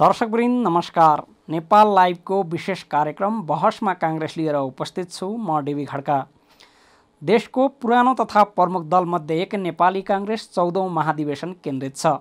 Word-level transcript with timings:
दर्शकवृन्द 0.00 0.66
नमस्कार। 0.66 1.22
नेपाल 1.50 1.88
लाइभको 1.94 2.42
विशेष 2.42 2.82
कार्यक्रम 2.92 3.40
बहसमा 3.46 3.92
काङ्ग्रेस 3.94 4.36
लिएर 4.36 4.54
उपस्थित 4.56 5.10
छु 5.12 5.26
म 5.28 5.60
डेबी 5.64 5.84
खड्का। 5.84 6.16
देशको 7.22 7.66
पुरानो 7.82 8.14
तथा 8.20 8.44
प्रमुख 8.56 8.86
दलमध्ये 8.88 9.40
एक 9.42 9.54
नेपाली 9.56 10.02
काङ्ग्रेस 10.02 10.48
चौधौँ 10.54 10.88
महाधिवेशन 10.90 11.52
केन्द्रित 11.64 11.96
छ। 11.96 12.14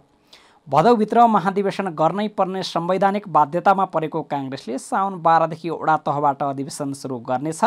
भदौभित्र 0.68 1.26
महाधिवेशन 1.30 1.88
गर्नै 1.96 2.28
पर्ने 2.36 2.64
संवैधानिक 2.66 3.28
बाध्यतामा 3.32 3.86
परेको 3.96 4.22
काङ्ग्रेसले 4.28 4.78
साउन 4.80 5.22
बाह्रदेखि 5.24 5.70
वडा 5.72 5.98
तहबाट 6.04 6.44
अधिवेशन 6.44 6.94
सुरु 6.94 7.20
गर्नेछ 7.32 7.64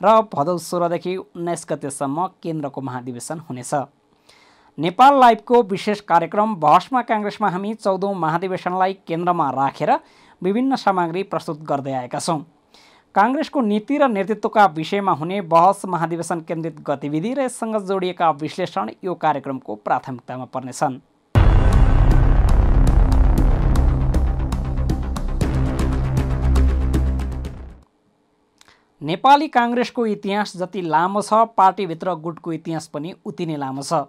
र 0.00 0.20
भदौ 0.34 0.58
सोह्रदेखि 0.62 1.16
उन्नाइस 1.18 1.66
गतेसम्म 1.70 2.26
केन्द्रको 2.42 2.80
महाधिवेशन 2.80 3.46
हुनेछ। 3.48 3.74
नेपाल 4.78 5.18
लाइभको 5.20 5.62
विशेष 5.70 6.00
कार्यक्रम 6.00 6.54
बहसमा 6.56 7.00
काङ्ग्रेसमा 7.02 7.48
हामी 7.50 7.72
चौधौँ 7.74 8.14
महाधिवेशनलाई 8.14 8.92
केन्द्रमा 9.06 9.48
राखेर 9.50 9.90
विभिन्न 10.42 10.76
सामग्री 10.76 11.22
प्रस्तुत 11.22 11.62
गर्दै 11.68 11.92
आएका 11.92 12.18
छौँ। 12.18 12.38
काङ्ग्रेसको 13.14 13.60
नीति 13.60 13.98
र 13.98 14.08
नेतृत्वका 14.08 14.66
विषयमा 14.76 15.12
हुने 15.12 15.40
बहस 15.50 15.82
महाधिवेशन 15.84 16.40
केन्द्रित 16.48 16.78
गतिविधि 16.86 17.32
र 17.34 17.42
यससँग 17.42 17.76
जोडिएका 17.88 18.30
विश्लेषण 18.42 18.90
यो 19.04 19.14
कार्यक्रमको 19.16 19.74
प्राथमिकतामा 19.82 20.44
पर्नेछन्। 20.54 21.00
नेपाली 29.02 29.48
काङ्ग्रेसको 29.48 30.06
इतिहास 30.06 30.56
जति 30.56 30.82
लामो 30.86 31.22
छ 31.22 31.42
पार्टीभित्र 31.56 32.14
गुटको 32.22 32.52
इतिहास 32.52 32.86
पनि 32.94 33.14
उति 33.26 33.46
नै 33.46 33.56
लामो 33.56 33.82
छ। 33.82 34.02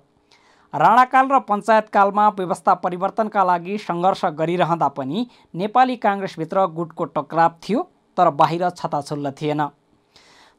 राणाकाल 0.73 1.27
र 1.31 1.39
पञ्चायतकालमा 1.49 2.27
व्यवस्था 2.37 2.73
परिवर्तनका 2.83 3.43
लागि 3.43 3.77
सङ्घर्ष 3.77 4.25
गरिरहँदा 4.39 4.87
पनि 4.97 5.25
नेपाली 5.55 5.95
काङ्ग्रेसभित्र 5.97 6.65
गुटको 6.75 7.05
टक्राव 7.15 7.51
थियो 7.63 7.81
तर 8.17 8.29
बाहिर 8.29 8.69
छताछुल्ल 8.69 9.31
थिएन। 9.31 9.67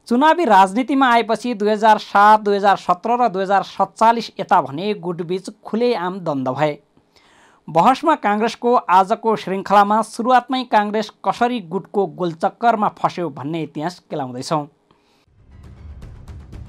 चुनावी 0.07 0.45
राजनीतिमा 0.45 1.07
आएपछि 1.07 1.53
दुई 1.53 1.69
हजार 1.69 1.97
सात 1.97 2.39
दुई 2.41 2.55
हजार 2.55 2.77
सत्र 2.77 3.17
र 3.21 3.27
दुई 3.29 3.43
हजार 3.43 3.63
सत्तालिस 3.63 4.29
यता 4.39 4.61
भने 4.61 4.93
गुटबीच 4.99 5.49
खुलेआम 5.65 6.19
द्वन्द 6.19 6.49
भए। 6.49 6.77
बहसमा 7.67 8.15
काङ्ग्रेसको 8.25 8.75
आजको 8.75 9.35
श्रृङ्खलामा 9.35 10.01
सुरुवातमै 10.01 10.63
काङ्ग्रेस 10.71 11.11
कसरी 11.25 11.59
गुटको 11.71 12.05
गोलचक्करमा 12.19 12.87
फस्यो 12.99 13.29
भन्ने 13.29 13.61
इतिहास 13.63 13.99
केलाउँदैछौँ। 14.09 14.65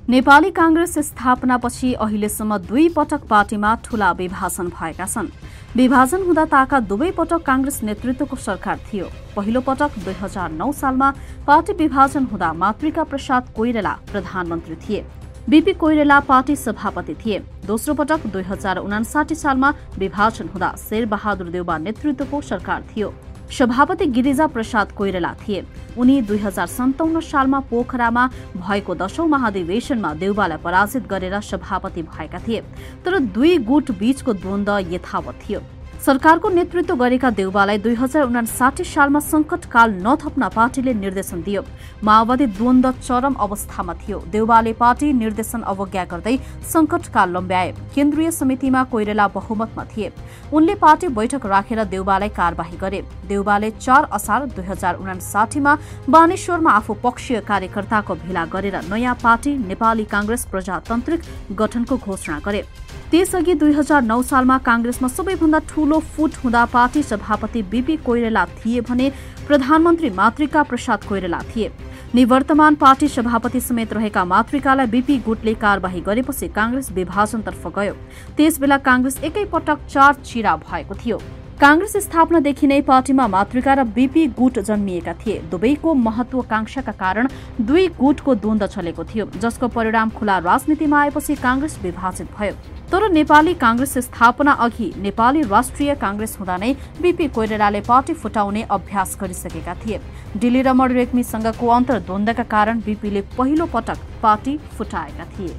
नेपाली 0.08 0.50
काङ्ग्रेस 0.50 0.98
स्थापनापछि 0.98 1.92
अहिलेसम्म 1.94 2.56
दुई 2.60 2.88
पटक 2.88 3.26
पार्टीमा 3.30 3.74
ठूला 3.84 4.10
विभाजन 4.12 4.68
भएका 4.68 5.06
छन्। 5.06 5.28
विभाजन 5.76 6.22
हुँदा 6.22 6.44
ताका 6.44 6.80
दुवै 6.82 7.10
पटक 7.10 7.42
काङ्ग्रेस 7.46 7.82
नेतृत्वको 7.82 8.36
सरकार 8.36 8.80
थियो। 8.88 9.06
पहिलो 9.36 9.60
पटक 9.60 9.98
दुई 10.04 10.14
हजार 10.20 10.50
नौ 10.52 10.72
सालमा 10.72 11.10
पार्टी 11.46 11.72
विभाजन 11.78 12.24
हुँदा 12.32 12.52
मातृका 12.52 13.04
प्रसाद 13.04 13.52
कोइराला 13.56 13.94
प्रधानमन्त्री 14.10 14.76
थिए। 14.82 15.04
बीपी 15.48 15.72
कोइराला 15.74 16.20
पार्टी 16.26 16.56
सभापति 16.58 17.14
थिए। 17.24 17.38
दोस्रो 17.66 17.94
पटक 17.94 18.26
दुई 18.26 18.42
हजार 18.44 18.78
उनासाठी 18.78 19.34
सालमा 19.34 19.74
विभाजन 19.98 20.48
हुँदा 20.48 20.74
शेरबहादुर 20.78 21.48
देउबा 21.50 21.78
नेतृत्वको 21.78 22.40
सरकार 22.42 22.82
थियो। 22.90 23.14
सभापति 23.52 24.06
गिरिजा 24.06 24.46
प्रसाद 24.46 24.92
कोइराला 24.92 25.32
थिए। 25.40 25.64
उनी 25.98 26.20
दुई 26.22 26.38
हजार 26.38 26.66
सन्ताउन्न 26.66 27.20
सालमा 27.20 27.60
पोखरामा 27.70 28.26
भएको 28.56 28.94
दशौं 28.94 29.26
महाधिवेशनमा 29.28 30.12
देउबालाई 30.14 30.58
पराजित 30.58 31.06
गरेर 31.08 31.40
सभापति 31.40 32.02
भएका 32.02 32.38
थिए। 32.38 32.60
तर 33.04 33.18
दुई 33.18 33.58
गुट 33.58 33.90
बीचको 33.98 34.32
द्वन्द 34.34 34.68
यथावत 34.92 35.38
थियो। 35.48 35.60
सरकारको 36.02 36.48
नेतृत्व 36.48 36.94
गरेका 36.98 37.28
देउबालाई 37.30 37.78
दुई 37.78 37.94
हजार 37.94 38.22
उनासाठी 38.26 38.84
सालमा 38.84 39.20
सङ्कटकाल 39.22 39.90
नथप्न 40.02 40.48
पार्टीले 40.50 40.94
निर्देशन 40.94 41.42
दियो। 41.42 41.62
माओवादी 42.02 42.46
द्वन्द 42.58 42.86
चरम 42.98 43.34
अवस्थामा 43.38 43.94
थियो। 44.02 44.18
देउबाले 44.32 44.72
पार्टी 44.82 45.12
निर्देशन 45.14 45.60
अवज्ञा 45.72 46.04
गर्दै 46.12 46.34
सङ्कटकाल 46.72 47.28
लम्ब्याए। 47.36 47.70
केन्द्रीय 47.94 48.30
समितिमा 48.30 48.82
कोइरेला 48.90 49.26
बहुमतमा 49.36 49.84
थिए। 49.92 50.10
उनले 50.52 50.74
पार्टी 50.82 51.08
बैठक 51.18 51.46
राखेर 51.46 51.84
देउबालाई 51.94 52.28
कार्यवाही 52.34 52.76
गरे। 52.82 53.00
देउबाले 53.30 53.70
चार 53.78 54.08
असार 54.12 54.46
दुई 54.58 54.66
हजार 54.66 54.98
उनासाठीमा 54.98 55.76
बानेश्वरमा 56.10 56.70
आफू 56.72 56.94
पक्षीय 57.04 57.40
कार्यकर्ताको 57.46 58.14
भेला 58.26 58.44
गरेर 58.50 58.76
नयाँ 58.90 59.14
पार्टी 59.22 59.56
नेपाली 59.70 60.04
काङ्ग्रेस 60.10 60.44
प्रजातान्त्रिक 60.50 61.20
गठनको 61.54 61.96
घोषणा 61.96 62.38
गरे। 62.46 62.62
त्यसअघि 63.12 63.54
दुई 63.54 63.72
हजार 63.72 64.02
नौ 64.02 64.20
सालमा 64.22 64.56
काङ्ग्रेसमा 64.66 65.08
सबैभन्दा 65.08 65.58
ठूलो 65.68 65.98
फुट 66.12 66.36
हुँदा 66.44 66.64
पार्टी 66.72 67.02
सभापति 67.02 67.62
बीपी 67.62 67.96
कोइरेला 68.06 68.44
थिए 68.46 68.80
भने 68.80 69.10
प्रधानमन्त्री 69.48 70.10
मातृका 70.10 70.62
प्रसाद 70.62 71.04
कोइरेला 71.08 71.40
थिए। 71.50 71.70
निवर्तमान 72.14 72.74
पार्टी 72.74 73.08
सभापति 73.08 73.60
समेत 73.60 73.92
रहेका 73.92 74.24
मातृकालाई 74.24 74.86
बीपी 74.86 75.18
गुटले 75.28 75.54
कार्यवाही 75.60 76.00
गरेपछि 76.00 76.48
काङ्ग्रेस 76.56 76.90
विभाजनतर्फ 76.92 77.66
गयो। 77.76 77.94
त्यसबेला 78.36 78.78
काङ्ग्रेस 78.88 79.22
एकैपटक 79.24 79.86
चार 79.90 80.14
चिरा 80.24 80.56
भएको 80.64 80.94
थियो। 81.04 81.20
काङ्ग्रेस 81.62 81.92
स्थापनादेखि 82.02 82.66
नै 82.66 82.80
पार्टीमा 82.82 83.24
मातृका 83.32 83.74
र 83.74 83.82
बीपी 83.96 84.22
गुट 84.34 84.58
जन्मिएका 84.68 85.12
थिए। 85.16 85.34
दुवैको 85.50 85.92
महत्वाकांक्षाका 85.96 86.92
कारण 86.92 87.28
दुई 87.62 87.86
गुटको 87.98 88.34
द्वन्द 88.34 88.64
चलेको 88.66 89.04
थियो 89.06 89.26
जसको 89.36 89.68
परिणाम 89.70 90.10
खुला 90.10 90.38
राजनीतिमा 90.42 91.00
आएपछि 91.00 91.34
काङ्ग्रेस 91.38 91.78
विभाजित 91.82 92.32
भयो। 92.38 92.54
तर 92.90 93.08
नेपाली 93.10 93.54
काङ्ग्रेस 93.62 93.94
स्थापना 94.06 94.52
अघि 94.66 94.88
नेपाली 94.98 95.42
राष्ट्रिय 95.52 95.94
काङ्ग्रेस 96.02 96.36
हुँदा 96.40 96.56
नै 96.56 96.72
बीपी 96.98 97.28
कोइरालाले 97.36 97.80
पार्टी 97.90 98.14
फुटाउने 98.14 98.62
अभ्यास 98.78 99.16
गरिसकेका 99.20 99.74
थिए। 99.84 100.00
डिली 100.36 100.62
र 100.62 100.74
रेग्मीसँगको 100.92 101.68
अन्तर्द्वन्दका 101.76 102.44
कारण 102.56 102.80
बीपीले 102.88 103.22
पहिलो 103.38 103.66
पटक 103.74 104.02
पार्टी 104.22 104.56
फुटाएका 104.74 105.28
थिए। 105.36 105.54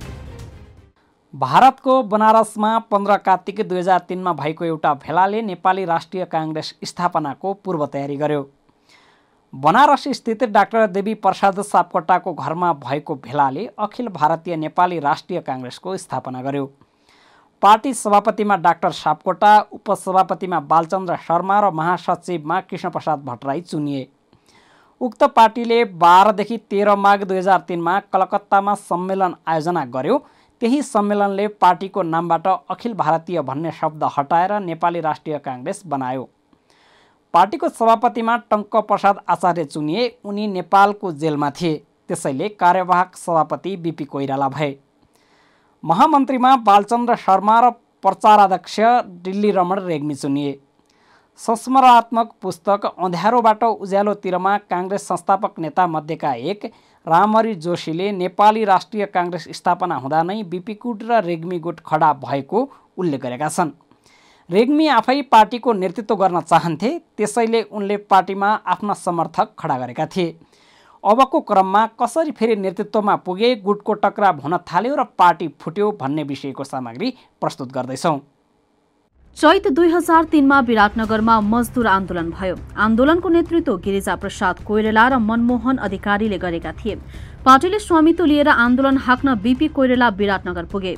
भारतको 1.34 2.02
बनारसमा 2.04 2.78
पन्ध्र 2.92 3.16
कार्तिक 3.18 3.62
दुई 3.68 3.78
हजार 3.78 4.00
तिनमा 4.00 4.32
भएको 4.34 4.66
एउटा 4.66 4.94
भेलाले 4.96 5.42
नेपाली 5.42 5.86
राष्ट्रिय 5.86 6.26
काङ्ग्रेस 6.26 6.74
स्थापनाको 6.84 7.54
पूर्व 7.54 7.86
तयारी 7.86 8.18
गर्यो। 8.18 8.44
बनारस 9.54 10.04
स्थित 10.10 10.44
डाक्टर 10.44 10.86
देवी 10.88 11.14
प्रसाद 11.16 11.62
सापकोटाको 11.62 12.34
घरमा 12.34 12.72
भएको 12.84 13.16
भेलाले 13.16 13.66
अखिल 13.80 14.08
भारतीय 14.10 14.56
नेपाली 14.56 15.00
राष्ट्रिय 15.00 15.42
काङ्ग्रेसको 15.42 15.96
स्थापना 15.98 16.42
गर्यो। 16.42 16.66
पार्टी 17.62 17.94
सभापतिमा 17.94 18.56
डाक्टर 18.58 18.92
सापकोटा 18.92 19.58
उपसभापतिमा 19.72 20.60
बालचन्द्र 20.70 21.16
शर्मा 21.18 21.60
र 21.60 21.72
महासचिवमा 21.72 22.60
कृष्णप्रसाद 22.62 23.26
भट्टराई 23.26 23.62
चुनिए। 23.64 24.08
उक्त 25.02 25.24
पार्टीले 25.36 25.84
बाह्रदेखि 25.98 26.58
तेह्र 26.70 26.96
माघ 26.98 27.24
दुई 27.24 27.38
हजार 27.38 27.66
तिनमा 27.68 28.00
कलकत्तामा 28.14 28.76
सम्मेलन 28.84 29.36
आयोजना 29.48 29.86
गर्यो 29.88 30.24
त्यही 30.64 30.82
सम्मेलनले 30.82 31.48
पार्टीको 31.60 32.02
नामबाट 32.04 32.48
अखिल 32.48 32.94
भारतीय 32.94 33.42
भन्ने 33.42 33.72
शब्द 33.72 34.04
हटाएर 34.18 34.52
नेपाली 34.60 35.00
राष्ट्रिय 35.02 35.38
काङ्ग्रेस 35.38 35.82
बनायो। 35.86 36.24
पार्टीको 37.34 37.70
सभापतिमा 37.70 38.36
टङ्क 38.52 38.76
प्रसाद 38.88 39.20
आचार्य 39.30 39.66
चुनिए 39.66 40.08
उनी 40.24 40.48
नेपालको 40.48 41.12
जेलमा 41.12 41.50
थिए। 41.52 41.76
त्यसैले 42.08 42.50
कार्यवाहक 42.56 43.16
सभापति 43.18 43.76
बिपी 43.78 44.06
कोइराला 44.06 44.50
भए। 44.50 44.76
महामन्त्रीमा 45.84 46.56
बालचन्द्र 46.64 47.16
शर्मा 47.16 47.60
र 47.60 47.70
प्रचाराध्यक्ष 48.02 48.80
दिल्ली 49.20 49.52
रमण 49.52 49.80
रेग्मी 49.82 50.16
चुनिए। 50.16 50.60
संस्मरात्मक 51.40 52.34
पुस्तक 52.42 52.86
अँध्यारोबाट 52.86 53.64
उज्यालोतिरमा 53.64 54.58
काङ्ग्रेस 54.72 55.08
संस्थापक 55.08 55.60
नेतामध्येका 55.60 56.34
एक 56.34 56.72
रामरी 57.08 57.54
जोशीले 57.56 58.12
नेपाली 58.12 58.64
राष्ट्रिय 58.66 59.06
काङ्ग्रेस 59.06 59.48
स्थापना 59.52 59.96
हुँदा 59.96 60.22
नै 60.24 60.42
बिपी 60.44 60.74
गुट 60.82 61.04
र 61.04 61.20
रेग्मी 61.24 61.60
गुट 61.60 61.80
खडा 61.86 62.12
भएको 62.22 62.60
उल्लेख 62.98 63.22
गरेका 63.22 63.50
छन्। 63.50 63.72
रेग्मी 64.50 64.88
आफै 64.90 65.22
पार्टीको 65.28 65.74
नेतृत्व 65.74 66.16
गर्न 66.16 66.42
चाहन्थे 66.42 66.90
त्यसैले 67.18 67.62
उनले 67.72 67.98
पार्टीमा 68.08 68.50
आफ्ना 68.66 68.94
समर्थक 68.96 69.54
खडा 69.60 69.78
गरेका 69.80 70.06
थिए। 70.06 70.36
अबको 71.04 71.40
क्रममा 71.42 71.86
कसरी 72.00 72.32
फेरि 72.32 72.56
नेतृत्वमा 72.56 73.16
पुगे 73.28 73.56
गुटको 73.60 73.94
टक्राव 74.00 74.40
हुन 74.40 74.58
थाल्यो 74.64 74.96
र 74.96 75.04
पार्टी 75.20 75.48
फुट्यो 75.60 75.92
भन्ने 76.00 76.24
विषयको 76.24 76.64
सामग्री 76.64 77.14
प्रस्तुत 77.42 77.72
गर्दैछौँ। 77.72 78.20
चैत 79.38 79.68
दुई 79.68 79.88
हजार 79.90 80.24
तिनमा 80.32 80.60
विराटनगरमा 80.62 81.36
मजदुर 81.44 81.88
आन्दोलन 81.88 82.30
भयो। 82.32 82.56
आन्दोलनको 82.78 83.30
नेतृत्व 83.30 83.78
गिरिजा 83.86 84.16
प्रसाद 84.16 84.60
कोइरेला 84.64 85.08
र 85.10 85.18
मनमोहन 85.20 85.78
अधिकारीले 85.84 86.38
गरेका 86.38 86.72
थिए। 86.74 86.96
पार्टीले 87.42 87.80
स्वामित्व 87.80 88.26
लिएर 88.26 88.48
आन्दोलन 88.48 88.98
हाक्न 89.00 89.36
बीपी 89.42 89.68
कोइरेला 89.74 90.10
विराटनगर 90.16 90.66
पुगे। 90.70 90.94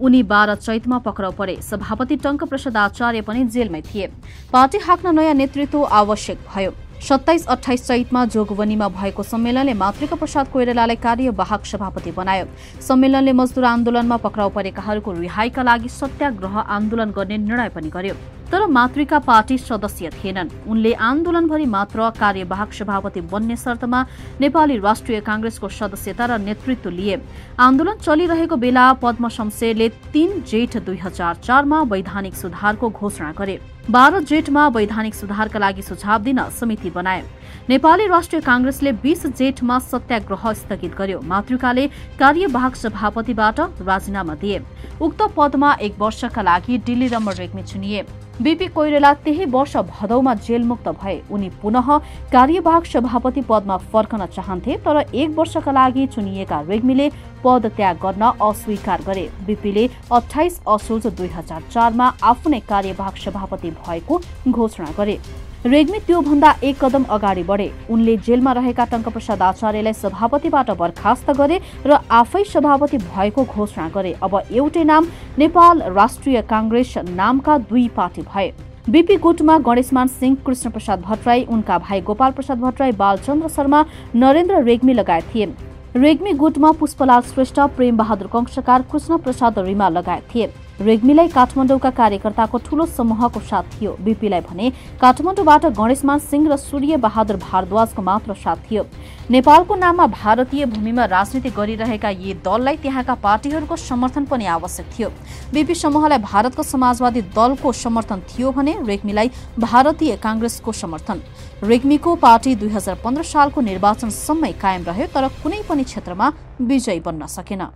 उनी 0.00 0.22
बाह्र 0.22 0.54
चैतमा 0.56 0.98
पक्राउ 1.02 1.32
परे। 1.34 1.56
सभापति 1.62 2.16
टङ्क 2.16 2.44
प्रसाद 2.46 2.76
आचार्य 2.78 3.20
पनि 3.26 3.44
जेलमै 3.50 3.82
थिए। 3.82 4.06
पार्टी 4.52 4.78
हाक्न 4.86 5.14
नयाँ 5.18 5.34
नेतृत्व 5.34 5.84
आवश्यक 5.84 6.38
भयो। 6.46 6.72
सत्ताइस 7.00 7.46
अठाइस 7.48 7.86
चैतमा 7.86 8.24
जोगवनीमा 8.26 8.88
भएको 8.90 9.22
सम्मेलनले 9.22 9.74
मातृका 9.74 10.16
प्रसाद 10.16 10.48
कोइरालालाई 10.52 10.96
कार्यवाहक 10.96 11.64
सभापति 11.66 12.10
बनायो। 12.12 12.46
सम्मेलनले 12.78 13.32
मजदुर 13.32 13.64
आन्दोलनमा 13.64 14.16
पक्राउ 14.16 14.50
परेकाहरूको 14.50 15.12
रिहाईका 15.12 15.62
लागि 15.62 15.88
सत्याग्रह 15.88 16.58
आन्दोलन 16.58 17.10
गर्ने 17.10 17.38
निर्णय 17.38 17.68
पनि 17.72 17.88
गर्यो। 17.88 18.14
तर 18.52 18.66
मातृका 18.68 19.18
पार्टी 19.18 19.58
सदस्य 19.58 20.10
थिएनन्। 20.12 20.50
उनले 20.68 20.92
आन्दोलनभरि 20.92 21.66
मात्र 21.66 22.10
कार्यवाहक 22.20 22.72
सभापति 22.72 23.20
बन्ने 23.32 23.56
शर्तमा 23.56 24.04
नेपाली 24.40 24.76
राष्ट्रिय 24.78 25.20
काङ्ग्रेसको 25.22 25.68
सदस्यता 25.70 26.26
र 26.26 26.38
नेतृत्व 26.38 26.90
लिए। 26.90 27.20
आन्दोलन 27.58 27.96
चलिरहेको 28.04 28.56
बेला 28.56 28.92
पद्म 29.00 29.28
शमशेरले 29.28 29.88
तीन 30.12 30.40
जेठ 30.44 30.76
दुई 30.84 30.98
हजार 30.98 31.34
चारमा 31.44 31.82
वैधानिक 31.82 32.34
सुधारको 32.36 32.90
घोषणा 32.90 33.32
गरे। 33.38 33.60
बाह्र 33.88 34.20
जेठमा 34.20 34.66
वैधानिक 34.68 35.14
सुधारका 35.14 35.58
लागि 35.58 35.82
सुझाव 35.82 36.22
दिन 36.22 36.38
समिति 36.50 36.90
बनाए। 36.90 37.22
नेपाली 37.68 38.06
राष्ट्रिय 38.06 38.40
काङ्ग्रेसले 38.42 38.92
बीस 38.92 39.26
जेठमा 39.26 39.78
सत्याग्रह 39.78 40.52
स्थगित 40.52 40.94
गर्यो। 40.94 41.20
मातृकाले 41.20 41.86
कार्यवाहक 42.18 42.76
सभापतिबाट 42.76 43.60
राजीनामा 43.60 44.34
दिए। 44.34 44.60
उक्त 45.00 45.22
पदमा 45.36 45.72
एक 45.80 45.98
वर्षका 45.98 46.42
लागि 46.42 46.78
डिल्ली 46.78 47.06
रमण 47.06 47.32
रेग्मी 47.32 47.62
चुनिए। 47.62 48.02
बीपी 48.42 48.66
कोइरेला 48.66 49.12
त्यही 49.14 49.44
वर्ष 49.52 49.76
भदौमा 49.88 50.32
जेलमुक्त 50.36 50.88
भए। 51.00 51.20
उनी 51.30 51.48
पुनः 51.62 51.88
कार्यवाहक 52.32 52.84
सभापति 52.86 53.40
पदमा 53.48 53.76
फर्कन 53.92 54.24
चाहन्थे 54.26 54.76
तर 54.86 54.96
एक 55.14 55.30
वर्षका 55.36 55.72
लागि 55.72 56.06
चुनिएका 56.06 56.60
रेग्मीले 56.68 57.10
पद 57.44 57.66
त्याग 57.76 57.96
गर्न 58.02 58.30
अस्वीकार 58.42 59.02
गरे। 59.06 59.28
बीपीले 59.46 59.88
अठाइस 60.12 60.60
असोज 60.68 61.06
दुई 61.08 61.28
हजार 61.28 61.62
चारमा 61.70 62.06
आफ्नै 62.22 62.60
कार्यवाहक 62.68 63.16
सभापति 63.18 63.70
भएको 63.78 64.20
घोषणा 64.48 64.90
गरे। 64.98 65.18
रेग्मी 65.66 65.98
त्योभन्दा 66.00 66.50
एक 66.64 66.76
कदम 66.80 67.02
अगाडि 67.10 67.42
बढे। 67.42 67.70
उनले 67.90 68.16
जेलमा 68.18 68.52
रहेका 68.52 68.84
टङ्कप्रसाद 68.84 69.42
आचार्यलाई 69.42 69.92
सभापतिबाट 69.92 70.70
बर्खास्त 70.72 71.30
गरे 71.30 71.60
र 71.86 71.98
आफै 72.10 72.44
सभापति 72.44 72.98
भएको 72.98 73.44
घोषणा 73.44 73.88
गरे। 73.88 74.12
अब 74.22 74.40
एउटै 74.50 74.84
नाम 74.84 75.06
नेपाल 75.38 75.82
राष्ट्रिय 75.92 76.40
काङ्ग्रेस 76.42 76.94
नामका 77.10 77.58
दुई 77.60 77.86
पार्टी 77.88 78.22
भए। 78.24 78.52
बीपी 78.88 79.16
गुटमा 79.18 79.58
गणेशमान 79.60 80.08
सिंह 80.08 80.36
कृष्णप्रसाद 80.46 81.00
भट्टराई 81.00 81.44
उनका 81.44 81.78
भाइ 81.78 82.00
गोपाल 82.00 82.32
प्रसाद 82.32 82.58
भट्टराई 82.60 82.92
बालचन्द्र 82.94 83.48
शर्मा 83.50 83.84
नरेन्द्र 84.16 84.62
रेग्मी 84.64 84.94
लगायत 84.94 85.24
थिए। 85.34 85.52
रेग्मी 85.96 86.32
गुटमा 86.40 86.72
पुष्पलाल 86.72 87.20
श्रेष्ठ 87.28 87.60
प्रेम 87.76 87.96
बहादुर 87.96 88.28
कंशकार 88.32 88.82
कृष्ण 88.92 89.18
प्रसाद 89.18 89.58
रिमा 89.60 89.88
लगायत 89.90 90.34
थिए। 90.34 90.50
रेग्मीलाई 90.80 91.28
काठमाडौँका 91.28 91.90
कार्यकर्ताको 91.92 92.58
ठूलो 92.58 92.84
समूहको 92.88 93.40
साथ 93.40 93.62
थियो। 93.72 93.90
बीपीलाई 94.00 94.40
भने 94.40 94.70
काठमाडौँबाट 95.00 95.64
गणेशमान 95.76 96.18
सिंह 96.20 96.48
र 96.48 96.56
सूर्य 96.56 96.96
बहादुर 96.96 97.36
भारद्वाजको 97.36 98.02
मात्र 98.02 98.34
साथ 98.34 98.56
थियो। 98.64 98.84
नेपालको 99.30 99.74
नाममा 99.76 100.06
भारतीय 100.08 100.64
भूमिमा 100.66 101.04
राजनीति 101.06 101.50
गरिरहेका 101.52 102.10
यी 102.10 102.34
दललाई 102.40 102.76
त्यहाँका 102.76 103.14
पार्टीहरूको 103.20 103.76
समर्थन 103.76 104.24
पनि 104.24 104.46
आवश्यक 104.48 104.86
थियो। 104.96 105.08
बीपी 105.52 105.74
समूहलाई 105.74 106.18
भारतको 106.24 106.62
समाजवादी 106.64 107.22
दलको 107.36 107.72
समर्थन 107.74 108.22
थियो 108.30 108.52
भने 108.52 108.76
रेग्मीलाई 108.80 109.30
भारतीय 109.60 110.16
काङ्ग्रेसको 110.16 110.72
समर्थन। 110.72 111.20
रेग्मीको 111.62 112.14
पार्टी 112.16 112.54
दुई 112.56 112.70
हजार 112.70 112.96
पन्ध्र 113.04 113.22
सालको 113.26 113.60
निर्वाचनसम्मै 113.60 114.52
कायम 114.56 114.88
रह्यो 114.88 115.06
तर 115.12 115.28
कुनै 115.44 115.62
पनि 115.68 115.84
क्षेत्रमा 115.84 116.32
विजयी 116.62 117.00
बन्न 117.00 117.26
सकेन। 117.28 117.68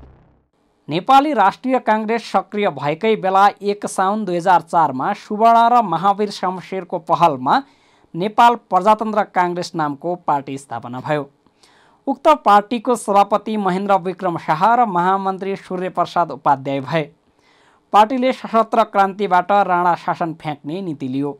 नेपाली 0.88 1.32
राष्ट्रिय 1.32 1.78
काङ्ग्रेस 1.78 2.24
सक्रिय 2.32 2.68
भएकै 2.70 3.14
बेला 3.16 3.46
एक 3.64 3.86
साउन 3.86 4.24
दुई 4.24 4.36
हजार 4.36 4.60
चारमा 4.62 5.12
सुवर्ण 5.20 5.62
र 5.72 5.80
महावीर 5.84 6.30
शमशेरको 6.30 6.98
पहलमा 7.10 7.54
नेपाल 8.14 8.56
प्रजातन्त्र 8.68 9.22
काङ्ग्रेस 9.38 9.72
नामको 9.74 10.14
पार्टी 10.26 10.58
स्थापना 10.58 11.00
भयो। 11.00 11.24
उक्त 12.06 12.28
पार्टीको 12.44 12.96
सभापति 12.96 13.56
महेन्द्र 13.56 13.98
विक्रम 14.02 14.36
शाह 14.40 14.66
र 14.74 14.86
महामन्त्री 14.88 15.56
सूर्यप्रसाद 15.62 16.30
उपाध्याय 16.30 16.80
भए। 16.82 17.02
पार्टीले 17.92 18.32
सशस्त्र 18.34 18.84
क्रान्तिबाट 18.92 19.52
राणा 19.72 19.94
शासन 20.04 20.34
फ्याँक्ने 20.36 20.80
नीति 20.82 21.08
लियो। 21.08 21.36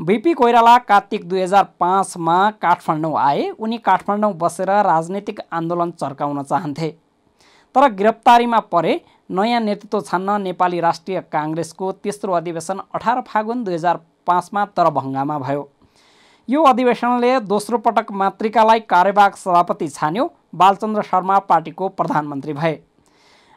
बिपी 0.00 0.34
कोइराला 0.34 0.78
कार्तिक 0.84 1.28
दुई 1.28 1.42
हजार 1.42 1.64
पाँचमा 1.80 2.38
काठमाडौँ 2.62 3.16
आए। 3.18 3.50
उनी 3.50 3.78
काठमाडौँ 3.80 4.34
बसेर 4.38 4.70
राजनीतिक 4.84 5.40
आन्दोलन 5.52 5.90
चर्काउन 6.00 6.42
चाहन्थे। 6.44 6.94
तर 7.74 7.88
गिरफ्तारीमा 7.94 8.58
परे 8.72 9.00
नयाँ 9.30 9.60
नेतृत्व 9.60 10.00
छान्न 10.00 10.40
नेपाली 10.42 10.80
राष्ट्रिय 10.80 11.20
काङ्ग्रेसको 11.32 11.90
तेस्रो 11.94 12.32
अधिवेशन 12.32 12.80
अठार 12.94 13.20
फागुन 13.28 13.64
दुई 13.64 13.74
हजार 13.74 14.00
पाँचमा 14.26 14.64
तरभङ्गामा 14.76 15.38
भयो। 15.38 15.68
यो 16.48 16.62
अधिवेशनले 16.64 17.38
दोस्रो 17.42 17.78
पटक 17.78 18.12
मातृकालाई 18.12 18.80
कार्यवाहक 18.88 19.36
सभापति 19.36 19.88
छान्यो 19.88 20.30
बालचन्द्र 20.54 21.02
शर्मा 21.02 21.38
पार्टीको 21.48 21.88
प्रधानमन्त्री 21.90 22.52
भए। 22.52 22.78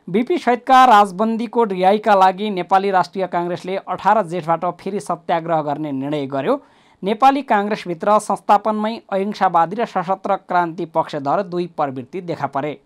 बिपी 0.07 0.37
सहितका 0.37 0.83
राजबन्दीको 0.85 1.63
रिहाईका 1.63 2.15
लागि 2.15 2.49
नेपाली 2.49 2.91
राष्ट्रिय 2.91 3.27
काङ्ग्रेसले 3.27 3.75
अठार 3.87 4.21
जेठबाट 4.27 4.65
फेरि 4.79 4.99
सत्याग्रह 4.99 5.61
गर्ने 5.61 5.91
निर्णय 5.93 6.25
गर्यो। 6.27 6.59
नेपाली 7.03 7.41
काङ्ग्रेसभित्र 7.43 8.19
संस्थापनमै 8.19 8.95
अहिंसावादी 9.09 9.75
र 9.75 9.85
सशस्त्र 9.87 10.35
क्रान्ति 10.35 10.85
पक्षधर 10.95 11.41
दुई 11.43 11.67
प्रवृत्ति 11.77 12.21
देखा 12.21 12.47
परे। 12.47 12.79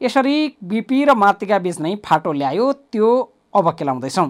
यसरी 0.00 0.56
बिपी 0.64 1.04
र 1.04 1.14
मातृका 1.16 1.58
बीच 1.58 1.80
नै 1.80 1.94
फाटो 2.04 2.32
ल्यायो 2.32 2.72
त्यो 2.92 3.12
अब 3.54 3.70
केलाउँदैछौँ। 3.78 4.28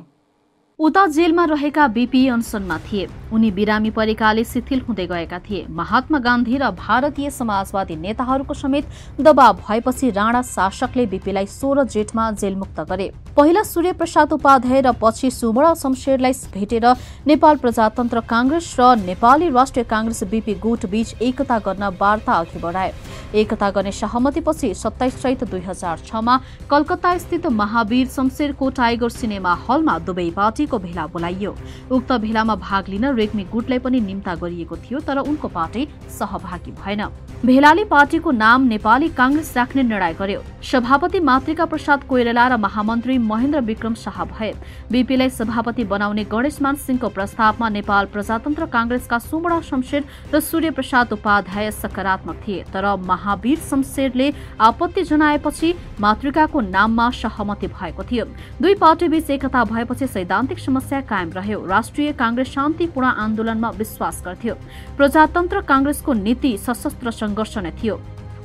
उता 0.79 1.07
जेलमा 1.09 1.45
रहेका 1.45 1.87
बिपी 1.89 2.21
अनसनमा 2.29 2.77
थिए। 2.85 3.07
उनी 3.33 3.51
बिरामी 3.51 3.91
परेकाले 3.91 4.45
शिथिल 4.45 4.81
हुँदै 4.89 5.07
गएका 5.07 5.39
थिए। 5.41 5.65
महात्मा 5.73 6.19
गान्धी 6.19 6.57
र 6.59 6.71
भारतीय 6.71 7.31
समाजवादी 7.31 7.97
नेताहरूको 7.97 8.55
समेत 8.55 8.85
दबाव 9.21 9.53
भएपछि 9.65 10.11
राणा 10.11 10.43
शासकले 10.45 11.07
बिपीलाई 11.07 11.47
सोह्र 11.49 11.85
जेठमा 11.89 12.31
जेलमुक्त 12.37 12.81
गरे। 12.91 13.11
पहिला 13.37 13.63
सूर्य 13.65 13.93
प्रसाद 13.97 14.33
उपाध्याय 14.33 14.81
र 14.81 14.93
पछि 15.01 15.31
सुवर्ण 15.33 15.75
शमशेरलाई 15.75 16.33
भेटेर 16.53 16.87
नेपाल 17.27 17.57
प्रजातन्त्र 17.57 18.21
काङ्ग्रेस 18.29 18.77
र 18.79 18.95
नेपाली 19.01 19.49
राष्ट्रिय 19.51 19.85
काङ्ग्रेस 19.89 20.23
बिपी 20.29 20.55
गुट 20.61 20.87
बीच 20.93 21.15
एकता 21.23 21.59
गर्न 21.65 21.97
वार्ता 21.97 22.33
अघि 22.35 22.59
बढाए। 22.61 22.93
एकता 23.35 23.71
गर्ने 23.71 23.93
सहमतिपछि 23.93 24.73
सत्ताइस 24.75 25.21
चैत 25.23 25.45
दुई 25.45 25.61
हजार 25.61 25.99
छमा 26.07 26.41
कलकत्ता 26.71 27.17
स्थित 27.19 27.47
महावीर 27.53 28.07
शमशेरको 28.09 28.71
टाइगर 28.71 29.09
सिनेमा 29.11 29.55
हलमा 29.69 29.99
दुवै 30.07 30.31
पार्टीको 30.37 30.79
भेला 30.79 31.07
बोलाइयो। 31.07 31.57
उक्त 31.91 32.13
भेलामा 32.23 32.55
भाग 32.57 32.89
लिन 32.89 33.05
रेग्मी 33.15 33.45
गुटलाई 33.53 33.79
पनि 33.79 34.01
निम्ता 34.01 34.35
गरिएको 34.35 34.77
थियो 34.79 35.01
तर 35.01 35.19
उनको 35.19 35.49
पार्टी 35.49 35.87
सहभागी 36.19 36.73
भएन। 36.75 37.05
भेलाले 37.45 37.85
पार्टीको 37.87 38.31
नाम 38.33 38.63
नेपाली 38.67 39.09
काङ्ग्रेस 39.11 39.57
राख्ने 39.57 39.83
निर्णय 39.83 40.15
गर्यो। 40.15 40.43
सभापति 40.63 41.21
मातृका 41.21 41.65
प्रसाद 41.67 42.05
कोइराला 42.09 42.47
र 42.49 42.57
महामन्त्री 42.57 43.19
महेन्द्र 43.21 43.61
विक्रम 43.63 43.95
शाह 43.97 44.25
भए। 44.27 44.53
बीपीलाई 44.93 45.31
सभापति 45.31 45.85
बनाउने 45.85 46.25
गणेशमान 46.27 46.77
सिंहको 46.77 47.09
प्रस्तावमा 47.09 47.69
नेपाल 47.69 48.07
प्रजातन्त्र 48.13 48.67
काङ्ग्रेसका 48.67 49.19
सुमणा 49.21 49.61
शमशेर 49.61 50.05
र 50.35 50.41
सूर्य 50.41 50.71
प्रसाद 50.71 51.13
उपाध्याय 51.13 51.71
सकारात्मक 51.73 52.41
थिए 52.47 52.65
तर 52.73 52.85
महावीर 53.17 53.59
शमशेरले 53.71 54.33
आपत्ति 54.61 55.03
जनाएपछि 55.03 55.75
मातृकाको 56.01 56.61
नाममा 56.61 57.11
सहमति 57.17 57.67
भएको 57.67 58.03
थियो। 58.05 58.25
दुई 58.61 58.75
पार्टीबीच 58.77 59.31
एकता 59.31 59.65
भएपछि 59.65 60.07
सैद्धान्तिक 60.07 60.59
समस्या 60.59 61.01
कायम 61.09 61.31
रह्यो। 61.33 61.65
राष्ट्रिय 61.67 62.13
काङ्ग्रेस 62.13 62.49
शान्तिपूर्ण 62.49 63.09
आन्दोलनमा 63.25 63.71
विश्वास 63.81 64.23
गर्थ्यो। 64.27 64.55
प्रजातन्त्र 64.97 65.61
काङ्ग्रेसको 65.65 66.13
नीति 66.13 66.53
सशस्त्र 66.59 67.11
सङ्घर्ष 67.11 67.59
नै 67.59 67.73
थियो। 67.81 67.97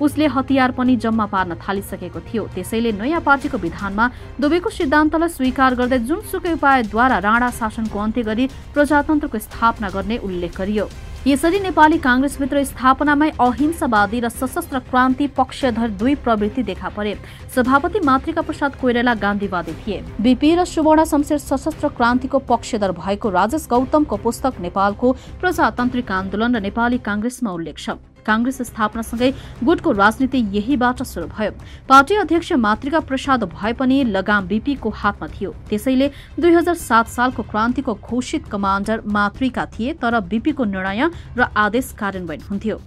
उसले 0.01 0.27
हतियार 0.33 0.71
पनि 0.71 0.95
जम्मा 0.97 1.25
पार्न 1.25 1.55
थालिसकेको 1.61 2.19
थियो। 2.25 2.43
त्यसैले 2.55 2.91
नयाँ 2.91 3.21
पार्टीको 3.21 3.57
विधानमा 3.57 4.05
दुवैको 4.41 4.69
सिद्धान्तलाई 4.69 5.29
स्वीकार 5.29 5.75
गर्दै 5.75 5.99
जुनसुकै 6.09 6.53
उपायद्वारा 6.53 7.17
राणा 7.21 7.49
शासनको 7.59 7.99
अन्त्य 7.99 8.23
गरी 8.23 8.45
प्रजातन्त्रको 8.73 9.37
स्थापना 9.37 9.89
गर्ने 9.93 10.17
उल्लेख 10.25 10.57
गरियो। 10.57 10.85
यसरी 11.27 11.59
नेपाली 11.59 11.97
काङ्ग्रेसभित्र 12.01 12.63
स्थापनामै 12.65 13.29
अहिंसावादी 13.39 14.19
र 14.19 14.29
सशस्त्र 14.31 14.79
क्रान्ति 14.89 15.27
पक्षधर 15.37 15.89
दुई 15.93 16.15
प्रवृत्ति 16.17 16.63
देखा 16.63 16.89
परे। 16.89 17.13
सभापति 17.55 17.99
मातृका 18.01 18.41
प्रसाद 18.41 18.75
कोइराला 18.81 19.13
गान्धीवादी 19.21 19.73
थिए। 19.85 20.01
बिपी 20.17 20.53
र 20.55 20.65
सुवर्ण 20.65 21.05
शमशेर 21.05 21.37
सशस्त्र 21.37 21.87
क्रान्तिको 21.93 22.39
पक्षधर 22.49 22.91
भएको 22.97 23.29
राजेश 23.29 23.67
गौतमको 23.69 24.17
पुस्तक 24.17 24.59
नेपालको 24.61 25.11
प्रजातान्त्रिक 25.41 26.11
आन्दोलन 26.11 26.55
र 26.55 26.59
नेपाली 26.59 26.97
काङ्ग्रेसमा 27.05 27.51
उल्लेख 27.51 27.77
छ। 27.77 28.01
काङ्ग्रेस 28.25 28.61
स्थापनासँगै 28.61 29.31
गुटको 29.63 29.91
राजनीति 29.93 30.39
यहीबाट 30.53 31.03
सुरु 31.03 31.27
भयो। 31.27 31.51
पार्टी 31.89 32.15
अध्यक्ष 32.17 32.51
मातृका 32.59 32.99
प्रसाद 33.01 33.43
भए 33.51 33.73
पनि 33.73 34.03
लगाम 34.05 34.47
बिपीको 34.47 34.89
हातमा 34.91 35.27
थियो। 35.29 35.51
त्यसैले 35.69 36.11
दुई 36.39 36.53
हजार 36.53 36.75
सात 36.77 37.07
सालको 37.09 37.43
क्रान्तिको 37.43 37.93
घोषित 37.95 38.47
कमान्डर 38.47 39.01
मातृका 39.07 39.65
थिए 39.73 39.93
तर 40.01 40.19
बिपीको 40.21 40.65
निर्णय 40.65 41.09
र 41.37 41.47
आदेश 41.57 41.93
कार्यान्वयन 41.99 42.41
हुन्थ्यो। 42.49 42.81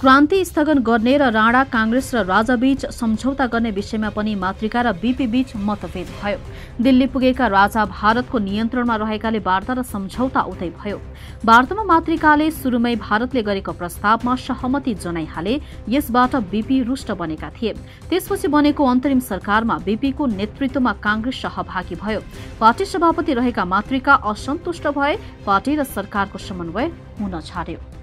क्रान्ति 0.00 0.44
स्थगन 0.44 0.78
गर्ने 0.84 1.16
र 1.18 1.30
राणा 1.32 1.62
काङ्ग्रेस 1.72 2.10
र 2.14 2.24
राजाबीच 2.28 2.84
सम्झौता 2.92 3.46
गर्ने 3.48 3.70
विषयमा 3.72 4.10
पनि 4.12 4.34
मातृका 4.36 4.80
र 4.82 4.92
बीपी 4.92 5.26
बीच 5.26 5.56
मतभेद 5.56 6.06
भयो। 6.20 6.38
दिल्ली 6.84 7.06
पुगेका 7.08 7.46
राजा 7.48 7.84
भारतको 7.88 8.38
नियन्त्रणमा 8.38 8.96
रहेकाले 8.96 9.38
वार्ता 9.40 9.72
र 9.72 9.82
सम्झौता 9.88 10.40
उतै 10.52 10.68
भयो। 10.76 11.00
वार्तामा 11.44 11.84
मातृकाले 11.84 12.50
सुरुमै 12.50 12.94
भारतले 13.00 13.42
गरेको 13.42 13.72
प्रस्तावमा 13.72 14.36
सहमति 14.36 14.94
जनाइहाले 15.00 15.60
यसबाट 15.88 16.36
बीपी 16.52 16.82
रुष्ट 16.84 17.16
बनेका 17.16 17.50
थिए। 17.56 17.72
त्यसपछि 18.12 18.48
बनेको 18.52 18.84
अन्तरिम 18.84 19.20
सरकारमा 19.24 19.80
बीपीको 19.80 20.26
नेतृत्वमा 20.36 20.92
काङ्ग्रेस 21.00 21.42
सहभागी 21.42 21.96
भयो। 21.96 22.20
पार्टी 22.60 22.84
सभापति 22.84 23.32
रहेका 23.32 23.64
मातृका 23.64 24.14
असन्तुष्ट 24.28 24.86
भए 24.92 25.16
पार्टी 25.46 25.76
र 25.76 25.84
सरकारको 25.88 26.38
समन्वय 26.38 26.92
हुन 27.16 27.40
छाड्यो। 27.42 27.95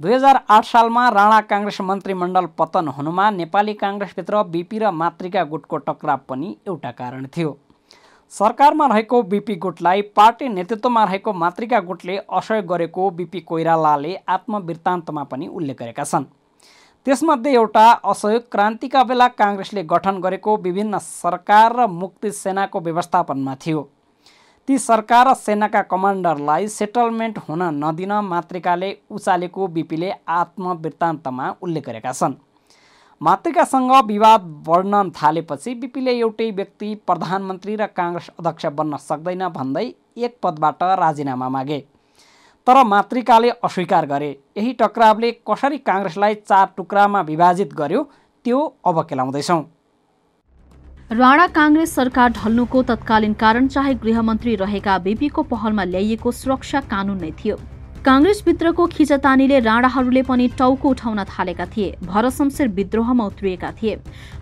दुई 0.00 0.12
हजार 0.12 0.38
आठ 0.50 0.64
सालमा 0.64 1.08
राणा 1.10 1.40
काङ्ग्रेस 1.50 1.80
मन्त्रीमण्डल 1.80 2.46
पतन 2.58 2.88
हुनुमा 2.96 3.28
नेपाली 3.30 3.74
काङ्ग्रेसभित्र 3.74 4.42
बिपी 4.52 4.78
र 4.78 4.90
मातृका 4.92 5.44
गुटको 5.52 5.76
टक्राव 5.86 6.18
पनि 6.28 6.50
एउटा 6.66 6.90
कारण 6.98 7.26
थियो। 7.36 7.56
सरकारमा 8.32 8.86
रहेको 8.86 9.22
बिपी 9.30 9.54
गुटलाई 9.56 10.02
पार्टी 10.16 10.48
नेतृत्वमा 10.48 11.04
रहेको 11.04 11.32
मातृका 11.32 11.80
गुटले 11.88 12.16
असहयोग 12.18 12.66
गरेको 12.74 13.08
बिपी 13.16 13.40
कोइरालाले 13.48 14.14
आत्मवृत्तान्तमा 14.28 15.24
पनि 15.32 15.48
उल्लेख 15.48 15.80
गरेका 15.80 16.04
छन्। 16.04 16.24
त्यसमध्ये 17.06 17.52
एउटा 17.54 17.88
असहयोग 18.04 18.52
क्रान्तिका 18.52 19.04
बेला 19.04 19.28
काङ्ग्रेसले 19.40 19.82
गठन 19.94 20.20
गरेको 20.20 20.56
विभिन्न 20.68 20.98
सरकार 21.08 21.76
र 21.76 21.86
मुक्ति 21.96 22.30
सेनाको 22.44 22.80
व्यवस्थापनमा 22.80 23.54
थियो। 23.66 23.88
ती 24.68 24.76
सरकार 24.78 25.28
र 25.28 25.34
सेनाका 25.36 25.80
कमान्डरलाई 25.82 26.66
सेटलमेन्ट 26.68 27.36
हुन 27.48 27.62
नदिन 27.74 28.12
मातृकाले 28.24 28.88
उचालेको 29.10 29.66
बिपीले 29.74 30.10
आत्मवृत्तान्तमा 30.28 31.50
उल्लेख 31.62 31.84
गरेका 31.86 32.12
छन्। 32.12 32.34
मातृकासँग 33.20 33.92
विवाद 34.06 34.40
बढ्न 34.66 35.02
थालेपछि 35.12 35.74
बिपीले 35.74 36.12
एउटै 36.18 36.50
व्यक्ति 36.52 36.88
प्रधानमन्त्री 37.06 37.76
र 37.76 37.86
काङ्ग्रेस 37.94 38.30
अध्यक्ष 38.38 38.66
बन्न 38.74 38.96
सक्दैन 38.98 39.46
भन्दै 39.50 39.86
एक 40.18 40.36
पदबाट 40.42 40.82
राजीनामा 41.00 41.48
मागे। 41.48 41.78
तर 42.66 42.82
मातृकाले 42.84 43.50
अस्वीकार 43.62 44.06
गरे। 44.06 44.30
यही 44.56 44.72
टक्रावले 44.82 45.30
कसरी 45.46 45.78
काङ्ग्रेसलाई 45.86 46.34
चार 46.42 46.66
टुक्रामा 46.76 47.20
विभाजित 47.22 47.74
गर्यो 47.74 48.02
त्यो 48.44 48.58
अब 48.84 49.02
केलाउँदैछौँ। 49.08 49.62
राणा 51.10 51.46
कांग्रेस 51.46 51.94
सरकार 51.94 52.30
ढल्नुको 52.36 52.82
तत्कालीन 52.82 53.32
कारण 53.40 53.66
चाहे 53.66 53.92
गृहमन्त्री 54.02 54.54
रहेका 54.56 54.96
बेबीको 54.98 55.42
पहलमा 55.50 55.84
ल्याइएको 55.84 56.30
सुरक्षा 56.32 56.80
कानून 56.90 57.18
नै 57.20 57.30
थियो। 57.38 57.56
काङ्ग्रेसभित्रको 58.06 58.84
खिचतानीले 58.86 59.58
राणाहरूले 59.60 60.22
पनि 60.22 60.46
टाउको 60.58 60.88
उठाउन 60.88 61.22
थालेका 61.26 61.64
थिए। 61.66 61.94
भरशमशेर 62.06 62.68
विद्रोहमा 62.68 63.24
उत्रिएका 63.26 63.70
थिए। 63.82 63.94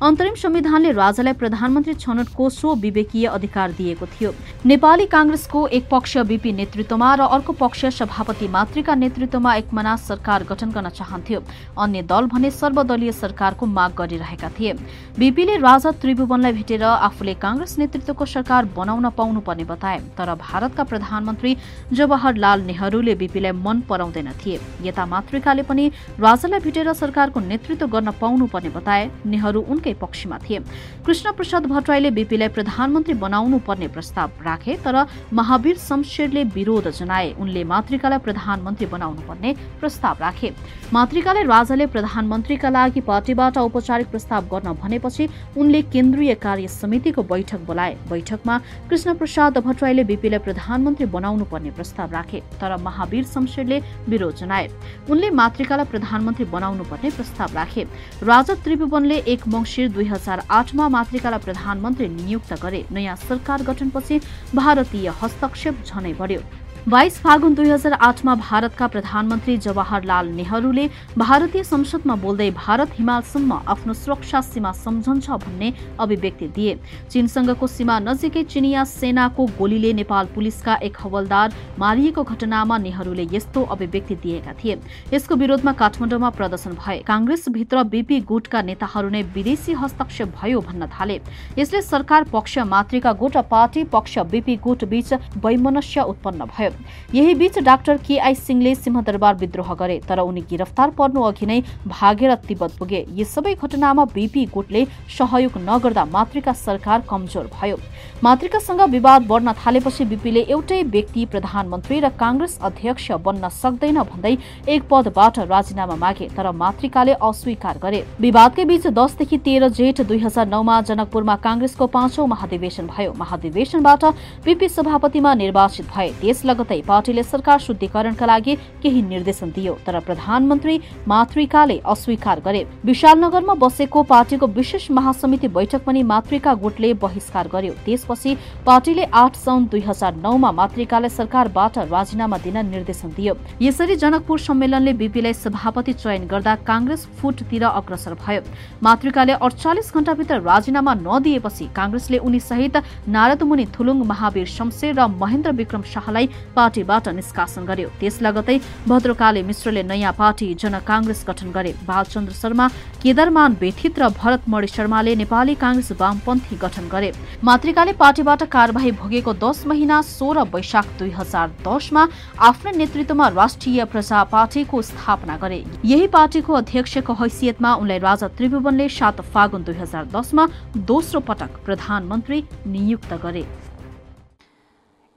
अन्तरिम 0.05 0.35
संविधानले 0.37 0.91
राजालाई 0.93 1.33
प्रधानमन्त्री 1.33 1.95
छनौटको 1.95 2.49
सो 2.51 2.75
विवेकीय 2.77 3.27
अधिकार 3.27 3.73
दिएको 3.73 4.07
थियो। 4.07 4.33
नेपाली 4.69 5.07
काङ्ग्रेसको 5.07 5.67
एक 5.69 5.89
पक्ष 5.91 6.17
बिपी 6.29 6.53
नेतृत्वमा 6.53 7.15
र 7.15 7.21
अर्को 7.33 7.53
पक्ष 7.57 7.85
सभापति 7.99 8.49
मातृका 8.49 8.95
नेतृत्वमा 8.95 9.55
एकमना 9.57 9.97
सरकार 10.05 10.45
गठन 10.45 10.71
गर्न 10.77 10.89
चाहन्थ्यो। 10.91 11.41
अन्य 11.81 12.03
दल 12.05 12.29
भने 12.37 12.51
सर्वदलीय 12.51 13.13
सरकारको 13.15 13.67
माग 13.67 13.97
गरिरहेका 13.97 14.49
थिए। 14.61 14.73
बिपीले 15.17 15.57
राजा 15.65 15.91
त्रिभुवनलाई 16.05 16.53
भेटेर 16.53 16.85
आफूले 16.85 17.35
काङ्ग्रेस 17.41 17.79
नेतृत्वको 17.79 18.25
सरकार 18.27 18.65
बनाउन 18.77 19.09
पाउनुपर्ने 19.17 19.65
बताए। 19.65 19.99
तर 20.21 20.35
भारतका 20.45 20.85
प्रधानमन्त्री 20.85 21.57
जवाहरलाल 21.95 22.61
नेहरूले 22.69 23.15
बिपीलाई 23.25 23.53
मन 23.57 23.81
पराउँदैन 23.89 24.31
थिए। 24.41 24.61
यता 24.83 25.07
मातृकाले 25.07 25.63
पनि 25.63 25.89
राजालाई 26.21 26.61
भेटेर 26.61 26.93
सरकारको 26.95 27.41
नेतृत्व 27.41 27.87
गर्न 27.87 28.11
पाउनुपर्ने 28.21 28.71
बताए 28.71 29.11
नेहरू 29.27 29.61
उनकै 29.65 29.95
पक्षमा 29.95 30.39
थिए। 30.41 30.59
कृष्ण 31.07 31.33
प्रसाद 31.33 31.67
भट्टराईले 31.67 32.11
बिपीलाई 32.11 32.49
प्रधानमन्त्री 32.49 33.15
बनाउनु 33.17 33.59
पर्ने 33.67 33.89
प्रस्ताव 33.89 34.31
राखे 34.45 34.77
तर 34.85 34.97
महावीर 35.33 35.77
शमशेरले 35.79 36.45
विरोध 36.55 36.89
जनाए। 36.91 37.33
उनले 37.35 37.65
मातृकालाई 37.65 38.19
प्रधानमन्त्री 38.19 38.87
बनाउनु 38.87 39.23
पर्ने 39.29 39.55
प्रस्ताव 39.81 40.17
राखे। 40.21 40.53
मातृकाले 40.93 41.43
राजाले 41.45 41.87
प्रधानमन्त्रीका 41.87 42.69
लागि 42.71 43.01
पार्टीबाट 43.03 43.59
औपचारिक 43.59 44.11
प्रस्ताव 44.11 44.49
गर्न 44.51 44.73
भनेपछि 44.83 45.29
उनले 45.57 45.83
केन्द्रीय 45.85 46.35
कार्य 46.37 46.69
समितिको 46.71 47.23
बैठक 47.25 47.61
बोलाए। 47.67 47.97
बैठकमा 48.11 48.59
कृष्ण 48.91 49.15
प्रसाद 49.15 49.59
भट्टराईले 49.59 50.05
बिपीलाई 50.05 50.39
प्रधानमन्त्री 50.39 51.07
बनाउनु 51.09 51.45
पर्ने 51.45 51.71
प्रस्ताव 51.71 52.13
राखे 52.13 52.41
तर 52.61 52.77
महावीर 52.83 53.25
शमशेरले 53.35 53.81
विरोध 54.09 54.35
जनाए। 54.37 54.69
उनले 55.11 55.31
मातृकालाई 55.33 55.91
प्रधानमन्त्री 55.93 56.45
बनाउनु 56.47 56.85
पर्ने 56.91 57.11
प्रस्ताव 57.11 57.55
राखे। 57.55 57.87
राजा 58.23 58.55
त्रिभुवनले 58.65 59.19
एक 59.29 59.49
मङ्सिर 59.49 59.89
दुई 59.93 60.05
हजार 60.07 60.43
आठमा 60.51 60.89
मातृकालाई 60.89 61.45
प्रधानमन्त्री 61.45 62.09
नियुक्त 62.09 62.53
गरे। 62.63 62.85
नयाँ 62.93 63.17
सरकार 63.29 63.63
गठनपछि 63.63 64.21
भारतीय 64.55 65.09
हस्तक्षेप 65.23 65.83
झनै 65.87 66.13
बढ्यो। 66.21 66.41
बाइस 66.89 67.17
फागुन 67.19 67.55
दुई 67.55 67.69
हजार 67.69 67.93
आठमा 67.95 68.35
भारतका 68.37 68.87
प्रधानमन्त्री 68.87 69.57
जवाहरलाल 69.57 70.27
नेहरूले 70.31 70.87
भारतीय 71.19 71.63
संसदमा 71.65 72.15
बोल्दै 72.15 72.51
भारत 72.51 72.91
हिमालसम्म 72.95 73.53
आफ्नो 73.69 73.93
सुरक्षा 73.95 74.41
सीमा 74.41 74.73
सम्झन्छ 74.75 75.31
भन्ने 75.31 75.73
अभिव्यक्ति 76.01 76.49
दिए। 76.49 76.77
चीनसँगको 77.11 77.67
सीमा 77.67 77.99
नजिकै 78.01 78.43
चिनिया 78.45 78.85
सेनाको 78.85 79.47
गोलीले 79.59 79.93
नेपाल 79.93 80.27
पुलिसका 80.35 80.75
एक 80.85 80.97
हवलदार 81.01 81.55
मारिएको 81.79 82.23
घटनामा 82.23 82.79
नेहरूले 82.79 83.27
यस्तो 83.33 83.63
अभिव्यक्ति 83.65 84.15
दिएका 84.17 84.53
थिए। 84.61 84.79
यसको 85.15 85.35
विरोधमा 85.37 85.73
काठमाडौँमा 85.73 86.31
प्रदर्शन 86.37 86.77
भए। 86.77 86.99
काङ्ग्रेसभित्र 87.07 87.83
बीपी 87.89 88.21
गुटका 88.29 88.63
नेताहरू 88.63 89.09
नै 89.09 89.23
विदेशी 89.33 89.73
हस्तक्षेप 89.73 90.37
भयो 90.37 90.61
भन्न 90.61 90.91
थाले। 90.93 91.21
यसले 91.59 91.83
सरकार 91.83 92.25
पक्ष 92.29 92.59
मातृका 92.69 93.13
गुट 93.15 93.37
र 93.37 93.43
पार्टी 93.49 93.85
पक्ष 93.89 94.19
बीपी 94.29 94.57
गुट 94.61 94.85
बीच 94.85 95.13
वैमनस्य 95.41 96.01
उत्पन्न 96.13 96.53
भयो। 96.53 96.73
यही 97.15 97.35
बीच 97.35 97.59
डाक्टर 97.61 97.97
केआई 98.07 98.35
सिंहले 98.37 98.75
सिंहदरबार 98.75 99.35
विद्रोह 99.37 99.75
गरे 99.75 99.99
तर 100.09 100.19
उनी 100.21 100.41
गिरफ्तार 100.51 100.91
पर्नु 100.99 101.23
अघि 101.23 101.47
नै 101.47 101.61
भागेर 101.87 102.35
तिब्बत 102.49 102.77
पुगे। 102.79 103.05
यी 103.11 103.25
सबै 103.27 103.55
घटनामा 103.55 104.05
बीपी 104.15 104.45
गुटले 104.55 104.85
सहयोग 105.19 105.59
नगर्दा 105.61 106.05
मातृका 106.07 106.53
सरकार 106.55 107.03
कमजोर 107.11 107.51
भयो। 107.55 107.77
मातृकासँग 108.23 108.81
विवाद 108.91 109.27
बढ्न 109.27 109.53
थालेपछि 109.55 110.05
बीपीले 110.05 110.41
एउटै 110.49 110.83
व्यक्ति 110.89 111.25
प्रधानमन्त्री 111.27 112.01
र 112.01 112.09
काङ्ग्रेस 112.17 112.59
अध्यक्ष 112.63 113.11
बन्न 113.25 113.49
सक्दैन 113.53 114.03
भन्दै 114.05 114.37
एक 114.69 114.83
पदबाट 114.91 115.39
राजीनामा 115.51 115.97
मागे 115.97 116.29
तर 116.37 116.51
मातृकाले 116.55 117.13
अस्वीकार 117.23 117.79
गरे। 117.79 118.01
विवादकै 118.21 118.65
बीच 118.65 118.87
दसदेखि 118.95 119.39
तेह्र 119.45 119.69
जेठ 119.71 120.01
दुई 120.09 120.19
हजार 120.19 120.47
नौमा 120.49 120.81
जनकपुरमा 120.89 121.37
काङ्ग्रेसको 121.45 121.87
पाँचौं 121.87 122.27
महाधिवेशन 122.27 122.87
भयो। 122.89 123.13
महाधिवेशनबाट 123.19 124.05
बीपी 124.45 124.69
सभापतिमा 124.69 125.35
निर्वाचित 125.35 125.87
भए 125.87 126.09
त्यस 126.21 126.39
लगतै 126.45 126.64
पार्टीले 126.65 127.23
सरकार 127.23 127.59
शुद्धिकरणका 127.61 128.27
लागि 128.27 128.55
केही 128.83 129.03
निर्देशन 129.03 129.51
दियो 129.51 129.75
तर 129.87 129.99
प्रधानमन्त्री 130.01 130.79
मातृकाले 131.09 131.79
अस्वीकार 131.85 132.41
गरे। 132.41 132.65
विशालनगरमा 132.85 133.55
बसेको 133.55 134.03
पार्टीको 134.05 134.47
विशेष 134.47 134.91
महासमिति 134.91 135.49
बैठक 135.49 135.85
पनि 135.85 136.03
मातृका 136.03 136.55
गुटले 136.55 136.93
बहिष्कार 136.95 137.49
गर्यो। 137.53 137.73
त्यसपछि 137.85 138.37
पार्टीले 138.67 139.05
आठ 139.15 139.37
साउन 139.37 139.65
दुई 139.67 139.81
हजार 139.81 140.15
नौमा 140.17 140.53
मातृकालाई 140.53 141.11
सरकारबाट 141.11 141.79
राजीनामा 141.91 142.39
दिन 142.39 142.57
निर्देशन 142.67 143.09
दियो। 143.17 143.37
यसरी 143.63 143.97
जनकपुर 143.97 144.39
सम्मेलनले 144.41 144.93
बीपीलाई 144.93 145.33
सभापति 145.35 145.93
चयन 145.95 146.27
गर्दा 146.27 146.55
काङ्ग्रेस 146.67 147.07
फुटतिर 147.19 147.65
अग्रसर 147.65 148.15
भयो। 148.25 148.43
मातृकाले 148.83 149.33
अडचालिस 149.35 149.93
घण्टाभित्र 149.95 150.41
राजीनामा 150.43 150.95
नदिएपछि 150.97 151.65
काङ्ग्रेसले 151.77 152.19
उनी 152.19 152.41
सहित 152.41 152.77
नारदमुनि 153.09 153.67
थुलुङ 153.75 154.05
महावीर 154.07 154.47
शमशेर 154.47 154.95
र 154.95 155.07
महेन्द्र 155.15 155.51
विक्रम 155.53 155.83
शाहलाई 155.85 156.27
पार्टीबाट 156.57 157.09
निष्कासन 157.09 157.65
गर्यो। 157.67 157.89
त्यस 158.01 158.23
लगतै 158.23 158.59
भद्रकाले 158.89 159.43
मिश्रले 159.43 159.83
नयाँ 159.83 160.13
पार्टी 160.13 160.55
जन 160.55 160.79
काङ्ग्रेस 160.87 161.25
गठन 161.29 161.51
गरे। 161.51 161.75
बालचन्द्र 161.87 162.33
शर्मा 162.35 162.69
केदारमान 163.03 163.53
बेथित 163.61 163.99
र 163.99 164.09
भरत 164.15 164.49
मणि 164.49 164.67
शर्माले 164.67 165.15
नेपाली 165.17 165.55
काङ्ग्रेस 165.55 165.93
वामपन्थी 166.01 166.57
गठन 166.57 166.89
गरे। 166.89 167.13
मातृकाले 167.45 167.93
पार्टीबाट 167.95 168.43
कार्यवाही 168.49 168.91
भोगेको 169.01 169.33
दस 169.37 169.67
महिना 169.67 170.01
सोह्र 170.05 170.43
वैशाख 170.55 170.87
दुई 170.99 171.11
हजार 171.11 171.51
दसमा 171.67 172.03
आफ्नो 172.41 172.71
नेतृत्वमा 172.77 173.29
राष्ट्रिय 173.31 173.85
प्रजा 173.93 174.23
पार्टीको 174.33 174.83
स्थापना 174.83 175.37
गरे। 175.37 175.65
यही 175.85 176.07
पार्टीको 176.09 176.53
अध्यक्षको 176.55 177.13
हैसियतमा 177.15 177.75
उनलाई 177.75 177.99
राजा 177.99 178.29
त्रिभुवनले 178.37 178.89
सात 178.91 179.21
फागुन 179.35 179.63
दुई 179.65 179.75
हजार 179.77 180.05
दसमा 180.15 180.49
दोस्रो 180.89 181.21
पटक 181.21 181.61
प्रधानमन्त्री 181.65 182.45
नियुक्त 182.67 183.13
गरे। 183.23 183.45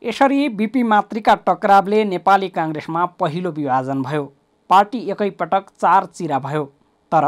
यसरी 0.01 0.47
बिपी 0.49 0.81
मातृका 0.83 1.33
टक्रावले 1.47 2.03
नेपाली 2.05 2.47
काङ्ग्रेसमा 2.49 3.05
पहिलो 3.19 3.51
विभाजन 3.51 4.01
भयो। 4.01 4.23
पार्टी 4.69 4.99
एकैपटक 5.11 5.69
चार 5.81 6.05
चिरा 6.05 6.39
भयो। 6.39 6.63
तर 7.11 7.25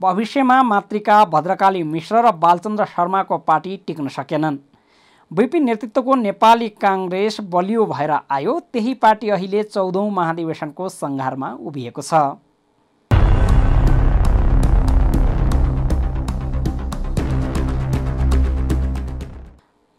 भविष्यमा 0.00 0.62
मातृका 0.62 1.24
भद्रकाली 1.24 1.82
मिश्र 1.84 2.22
र 2.26 2.32
बालचन्द्र 2.36 2.84
शर्माको 2.86 3.38
पार्टी 3.38 3.76
टिक्न 3.86 4.08
सकेनन्। 4.08 4.58
बिपी 5.30 5.60
नेतृत्वको 5.60 6.14
नेपाली 6.14 6.68
काङ्ग्रेस 6.82 7.40
बलियो 7.50 7.86
भएर 7.86 8.10
आयो 8.30 8.58
त्यही 8.72 8.94
पार्टी 8.94 9.28
अहिले 9.30 9.62
चौधौँ 9.62 10.10
महाधिवेशनको 10.10 10.88
सङ्घारमा 10.88 11.52
उभिएको 11.62 12.02
छ। 12.02 12.14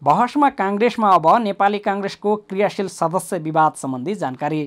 बहसमा 0.01 0.49
काङ्ग्रेसमा 0.49 1.09
अब 1.11 1.25
नेपाली 1.43 1.79
काङ्ग्रेसको 1.85 2.35
क्रियाशील 2.49 2.87
सदस्य 2.89 3.37
विवाद 3.39 3.73
सम्बन्धी 3.75 4.13
जानकारी। 4.15 4.59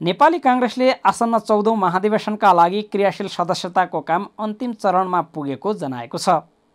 नेपाली 0.00 0.38
काङ्ग्रेसले 0.38 0.90
आसन्न 1.02 1.38
चौधौँ 1.40 1.76
महाधिवेशनका 1.76 2.52
लागि 2.52 2.82
क्रियाशील 2.92 3.28
सदस्यताको 3.30 4.00
काम 4.02 4.26
अन्तिम 4.38 4.72
चरणमा 4.74 5.20
पुगेको 5.32 5.72
जनाएको 5.74 6.18
छ। 6.18 6.28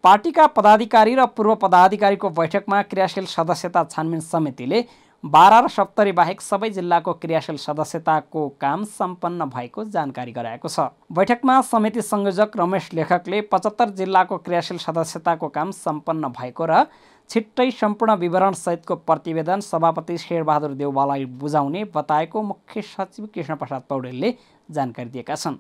पार्टीका 0.04 0.46
पदाधिकारी 0.50 1.14
र 1.16 1.26
पूर्व 1.38 1.56
पदाधिकारीको 1.62 2.30
बैठकमा 2.32 2.82
क्रियाशील 2.90 3.26
सदस्यता 3.28 3.84
छानबिन 3.92 4.20
समितिले 4.24 4.82
बाह्र 5.24 5.62
र 5.64 5.68
सप्तरी 5.70 6.12
बाहेक 6.18 6.42
सबै 6.42 6.70
जिल्लाको 6.72 7.14
क्रियाशील 7.22 7.58
सदस्यताको 7.60 8.48
काम 8.58 8.84
सम्पन्न 8.90 9.46
भएको 9.54 9.84
जानकारी 9.94 10.32
गराएको 10.32 10.68
छ। 10.68 10.90
बैठकमा 11.12 11.60
समिति 11.70 12.02
संयोजक 12.02 12.58
रमेश 12.58 12.90
लेखकले 12.94 13.42
पचहत्तर 13.54 13.90
जिल्लाको 14.02 14.38
क्रियाशील 14.40 14.78
सदस्यताको 14.80 15.48
काम 15.54 15.72
सम्पन्न 15.78 16.34
भएको 16.34 16.66
र 16.66 16.84
छिट्टै 17.30 17.70
सम्पूर्ण 17.72 18.14
विवरणसहितको 18.18 18.96
प्रतिवेदन 19.08 19.60
सभापति 19.62 20.18
शेरबहादुर 20.18 20.72
देउवालाई 20.76 21.26
बुझाउने 21.42 21.84
बताएको 21.96 22.42
मुख्य 22.44 22.82
सचिव 22.84 23.26
कृष्ण 23.34 23.56
प्रसाद 23.56 23.84
पौडेलले 23.90 24.34
जानकारी 24.70 25.10
दिएका 25.10 25.36
छन्। 25.36 25.58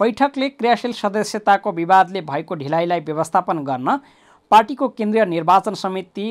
बैठकले 0.00 0.48
क्रियाशील 0.50 0.92
सदस्यताको 0.94 1.72
विवादले 1.72 2.20
भएको 2.22 2.54
ढिलाइलाई 2.54 3.00
व्यवस्थापन 3.02 3.58
गर्न 3.64 3.98
पार्टीको 4.50 4.88
केन्द्रीय 4.90 5.24
निर्वाचन 5.26 5.74
समिति 5.74 6.26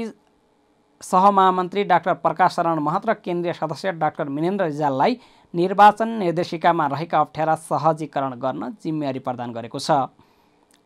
सहमहामन्त्री 1.02 1.84
डाक्टर 1.84 2.14
प्रकाश 2.26 2.56
शरण 2.56 2.80
महत 2.80 3.06
र 3.10 3.14
केन्द्रीय 3.22 3.54
सदस्य 3.54 3.92
डाक्टर 4.02 4.30
मिनेन्द्र 4.30 4.66
रिजाललाई 4.66 5.18
निर्वाचन 5.54 6.10
निर्देशिकामा 6.18 6.88
रहेका 6.88 7.20
अप्ठ्यारा 7.20 7.56
सहजीकरण 7.70 8.34
गर्न 8.42 8.70
जिम्मेवारी 8.84 9.20
प्रदान 9.20 9.54
गरेको 9.54 9.80
छ। 9.80 9.92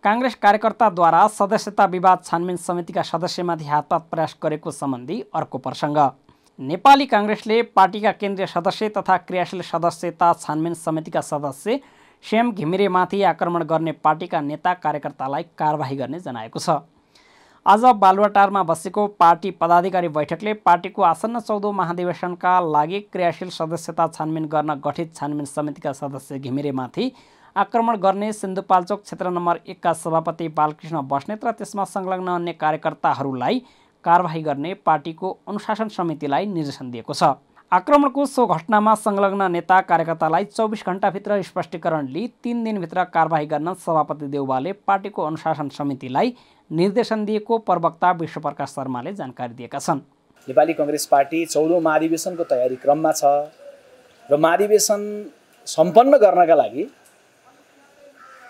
काङ्ग्रेस 0.05 0.35
कार्यकर्ताद्वारा 0.35 1.19
सदस्यता 1.29 1.85
विवाद 1.88 2.19
छानबिन 2.24 2.57
समितिका 2.57 3.01
सदस्यमाथि 3.03 3.65
हातपात 3.65 4.03
प्रयास 4.12 4.35
गरेको 4.43 4.71
सम्बन्धी 4.71 5.17
अर्को 5.33 5.57
प्रसङ्ग। 5.57 5.97
नेपाली 6.59 7.05
काङ्ग्रेसले 7.13 7.62
पार्टीका 7.74 8.12
केन्द्रीय 8.13 8.47
सदस्य 8.47 8.89
तथा 8.97 9.17
क्रियाशील 9.25 9.62
सदस्यता 9.63 10.31
छानबिन 10.35 10.74
समितिका 10.75 11.21
सदस्य 11.24 11.79
श्याम 12.24 12.51
घिमिरेमाथि 12.53 13.24
आक्रमण 13.31 13.63
गर्ने 13.65 13.91
पार्टीका 14.05 14.41
नेता 14.43 14.74
कार्यकर्तालाई 14.85 15.43
कारवाही 15.57 15.95
गर्ने 15.97 16.19
जनाएको 16.21 16.59
छ। 16.59 16.77
आज 17.65 17.85
बालुवाटारमा 17.97 18.63
बसेको 18.63 19.07
पार्टी 19.17 19.51
पदाधिकारी 19.57 20.07
बैठकले 20.13 20.53
पार्टीको 20.62 21.01
आसन्न 21.03 21.39
चौधौँ 21.41 21.74
महाधिवेशनका 21.74 22.59
लागि 22.71 23.00
क्रियाशील 23.09 23.50
सदस्यता 23.51 24.07
छानबिन 24.13 24.45
गर्न 24.53 24.81
गठित 24.85 25.15
छानबिन 25.15 25.45
समितिका 25.50 25.93
सदस्य 25.95 26.39
घिमिरेमाथि 26.39 27.13
आक्रमण 27.55 27.95
गर्ने 27.97 28.31
सिन्धुपाल्चोक 28.33 29.01
क्षेत्र 29.01 29.29
नम्बर 29.31 29.59
एकका 29.67 29.91
सभापति 29.93 30.47
बालकृष्ण 30.55 31.01
बस्नेत 31.07 31.43
र 31.45 31.51
त्यसमा 31.51 31.83
संलग्न 31.85 32.27
अन्य 32.29 32.53
कार्यकर्ताहरूलाई 32.53 33.62
कारवाही 34.03 34.41
गर्ने 34.43 34.74
पार्टीको 34.85 35.29
अनुशासन 35.47 35.88
समितिलाई 35.89 36.45
निर्देशन 36.47 36.89
दिएको 36.91 37.13
छ। 37.13 37.29
आक्रमणको 37.71 38.25
सो 38.25 38.45
घटनामा 38.47 38.95
संलग्न 38.95 39.47
नेता 39.51 39.79
कार्यकर्तालाई 39.91 40.45
चौबिस 40.47 40.83
घन्टाभित्र 40.85 41.41
स्पष्टीकरण 41.43 42.07
लिई 42.07 42.27
तिन 42.43 42.63
दिनभित्र 42.63 43.03
कारवाही 43.15 43.45
गर्न 43.47 43.74
सभापति 43.85 44.27
देउवाले 44.35 44.74
पार्टीको 44.83 45.24
अनुशासन 45.24 45.69
समितिलाई 45.77 46.35
निर्देशन 46.71 47.25
दिएको 47.25 47.57
प्रवक्ता 47.63 48.12
विश्वप्रकाश 48.19 48.75
शर्माले 48.75 49.13
जानकारी 49.13 49.53
दिएका 49.53 49.79
छन्। 49.79 50.03
नेपाली 50.47 50.74
कङ्ग्रेस 50.74 51.05
पार्टी 51.07 51.45
चौधौँ 51.47 51.81
महाधिवेशनको 51.88 52.43
तयारी 52.51 52.75
क्रममा 52.83 53.12
छ 53.13 53.33
र 54.29 54.43
महाधिवेशन 54.43 55.09
सम्पन्न 55.67 56.17
गर्नका 56.19 56.55
लागि 56.55 56.88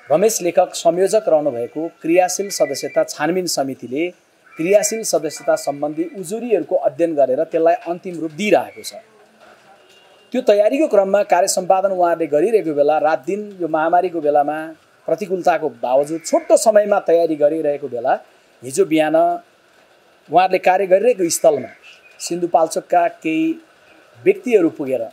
रमेश 0.09 0.41
लेखक 0.41 0.73
संयोजक 0.75 1.25
रहनुभएको 1.29 1.87
क्रियाशील 2.01 2.49
सदस्यता 2.57 3.03
छानबिन 3.03 3.45
समितिले 3.49 4.03
क्रियाशील 4.57 5.01
सदस्यता 5.03 5.55
सम्बन्धी 5.57 6.03
उजुरीहरूको 6.19 6.75
अध्ययन 6.89 7.15
गरेर 7.15 7.43
त्यसलाई 7.51 7.75
अन्तिम 7.91 8.19
रूप 8.21 8.31
दिइरहेको 8.37 8.83
छ। 8.83 9.01
त्यो 10.33 10.41
तयारीको 10.49 10.87
क्रममा 10.93 11.21
कार्य 11.33 11.47
सम्पादन 11.47 11.91
उहाँहरूले 11.97 12.27
गरिरहेको 12.35 12.73
बेला 12.77 12.97
रात 13.07 13.25
दिन 13.25 13.41
यो 13.61 13.67
महामारीको 13.67 14.21
बेलामा 14.21 14.57
प्रतिकूलताको 15.07 15.69
बावजुद 15.81 16.21
छोटो 16.29 16.57
समयमा 16.65 16.99
तयारी 17.09 17.35
गरिरहेको 17.41 17.87
बेला 17.89 18.13
हिजो 18.63 18.85
बिहान 18.85 19.15
उहाँहरूले 20.29 20.59
कार्य 20.69 20.85
गरिरहेको 20.93 21.29
स्थलमा 21.37 21.71
सिन्धुपाल्चोकका 22.27 23.07
केही 23.25 23.45
व्यक्तिहरू 24.21 24.69
पुगेर 24.77 25.03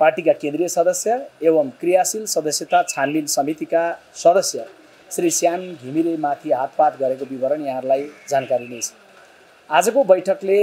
पार्टीका 0.00 0.32
केन्द्रीय 0.32 0.68
सदस्य 0.68 1.14
एवं 1.42 1.68
क्रियाशील 1.80 2.24
सदस्यता 2.26 2.82
छानबिन 2.88 3.26
समितिका 3.28 3.82
सदस्य 4.16 4.66
श्री 5.10 5.30
श्याम 5.30 5.60
घिमिरेमाथि 5.60 6.52
हातपात 6.52 6.98
गरेको 7.00 7.24
विवरण 7.24 7.64
यहाँहरूलाई 7.66 8.02
जानकारी 8.30 8.68
नै 8.68 8.80
छ। 8.80 8.92
आजको 9.70 10.04
बैठकले 10.04 10.60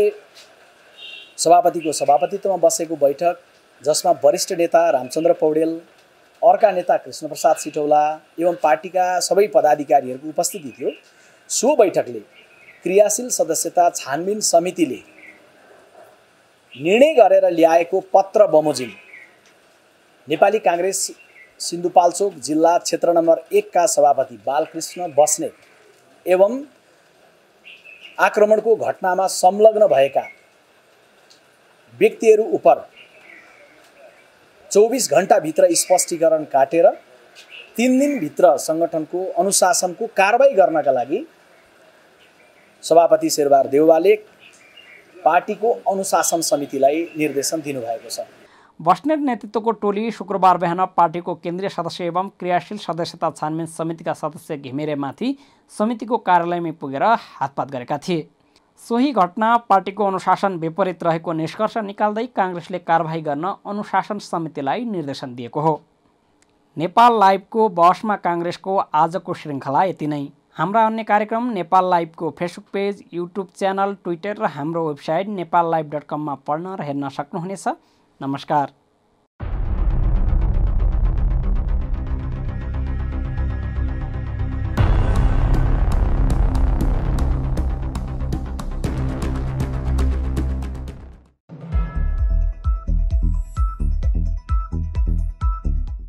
सभापतिको 1.37 1.91
सभापतित्वमा 1.93 2.57
बसेको 2.59 2.95
बैठक 2.97 3.41
जसमा 3.83 4.11
वरिष्ठ 4.23 4.51
नेता 4.59 4.89
रामचन्द्र 4.91 5.33
पौडेल 5.41 5.71
अर्का 6.41 6.71
नेता 6.71 6.97
कृष्णप्रसाद 7.03 7.55
सिटौला 7.57 8.03
एवं 8.39 8.55
पार्टीका 8.63 9.05
सबै 9.21 9.47
पदाधिकारीहरूको 9.53 10.29
उपस्थिति 10.29 10.73
थियो। 10.77 10.91
सो 11.49 11.75
बैठकले 11.75 12.19
क्रियाशील 12.83 13.29
सदस्यता 13.35 13.89
छानबिन 13.95 14.39
समितिले 14.47 15.01
निर्णय 16.73 17.13
गरेर 17.15 17.49
ल्याएको 17.51 17.99
पत्र 18.13 18.47
बमोजिम 18.53 18.91
नेपाली 20.27 20.59
काङ्ग्रेस 20.59 20.99
सिन्धुपाल्चोक 21.59 22.33
जिल्ला 22.45 22.77
क्षेत्र 22.77 23.11
नम्बर 23.13 23.41
एकका 23.57 23.85
सभापति 23.87 24.37
बालकृष्ण 24.45 25.07
बस्नेत 25.13 25.53
एवं 26.25 26.61
आक्रमणको 28.19 28.75
घटनामा 28.75 29.27
संलग्न 29.33 29.87
भएका 29.87 30.23
व्यक्तिहरू 31.99 32.43
उप 32.57 32.67
चौबिस 34.71 35.09
घन्टाभित्र 35.11 35.67
स्पष्टीकरण 35.81 36.43
काटेर 36.53 36.87
तिन 37.77 37.99
दिनभित्र 37.99 38.55
सङ्गठनको 38.59 39.25
अनुशासनको 39.39 40.07
कारवाही 40.17 40.53
गर्नका 40.55 40.91
लागि 40.91 41.19
सभापति 42.83 43.29
शेरबहादुर 43.35 43.71
देउवाले 43.71 44.15
पार्टीको 45.25 45.71
अनुशासन 45.91 46.41
समितिलाई 46.49 47.03
निर्देशन 47.17 47.61
दिनुभएको 47.61 48.09
छ। 48.09 48.27
बस्नेत 48.79 49.19
नेतृत्वको 49.19 49.71
टोली 49.71 50.11
शुक्रबार 50.11 50.57
बिहान 50.57 50.85
पार्टीको 50.97 51.33
केन्द्रीय 51.35 51.69
सदस्य 51.69 52.05
एवं 52.05 52.29
क्रियाशील 52.39 52.77
सदस्यता 52.77 53.29
छानबिन 53.31 53.65
समितिका 53.65 54.13
सदस्य 54.13 54.57
घिमिरेमाथि 54.57 55.35
समितिको 55.71 56.17
कार्यालयमै 56.19 56.71
पुगेर 56.71 57.03
हातपात 57.03 57.71
गरेका 57.71 57.97
थिए। 57.97 58.27
सोही 58.83 59.11
घटना 59.13 59.55
पार्टीको 59.69 60.05
अनुशासन 60.05 60.57
विपरीत 60.59 61.03
रहेको 61.03 61.33
निष्कर्ष 61.33 61.77
निकाल्दै 61.77 62.25
काङ्ग्रेसले 62.35 62.79
कारवाही 62.81 63.21
गर्न 63.21 63.53
अनुशासन 63.65 64.19
समितिलाई 64.19 64.85
निर्देशन 64.85 65.35
दिएको 65.35 65.61
हो। 65.61 65.79
नेपाल 66.77 67.19
लाइभको 67.19 67.69
बसमा 67.71 68.15
काङ्ग्रेसको 68.27 68.77
आजको 68.77 69.33
श्रृङ्खला 69.33 69.83
यति 69.85 70.07
नै। 70.07 70.27
हाम्रा 70.53 70.85
अन्य 70.85 71.03
कार्यक्रम 71.05 71.49
Nepal 71.53 71.89
लाइभको 71.89 72.35
Facebook 72.39 72.67
page 72.73 73.03
YouTube 73.13 73.47
channel 73.55 73.97
Twitter 74.03 74.37
र 74.37 74.53
हाम्रो 74.59 74.87
वेबसाइट 74.87 75.27
नेपाल 75.39 75.71
लाइभ 75.71 75.89
डट 75.91 76.03
कममा 76.09 76.35
पढ्न 76.47 76.75
र 76.75 76.81
हेर्न 76.83 77.09
सक्नुहुनेछ। 77.17 77.67
नमस्कार। 78.21 78.69